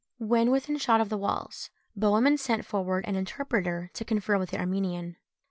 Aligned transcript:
When 0.17 0.49
within 0.49 0.79
shot 0.79 0.99
of 0.99 1.09
the 1.09 1.17
walls, 1.19 1.69
Bohemund 1.95 2.39
sent 2.39 2.65
forward 2.65 3.05
an 3.05 3.15
interpreter 3.15 3.91
to 3.93 4.03
confer 4.03 4.39
with 4.39 4.49
the 4.49 4.57
Armenian. 4.59 5.17